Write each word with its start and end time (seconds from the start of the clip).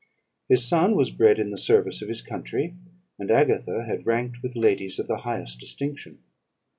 His 0.49 0.67
son 0.67 0.95
was 0.95 1.11
bred 1.11 1.37
in 1.37 1.51
the 1.51 1.59
service 1.59 2.01
of 2.01 2.09
his 2.09 2.23
country; 2.23 2.73
and 3.19 3.29
Agatha 3.29 3.83
had 3.85 4.07
ranked 4.07 4.41
with 4.41 4.55
ladies 4.55 4.97
of 4.97 5.05
the 5.05 5.17
highest 5.17 5.59
distinction. 5.59 6.17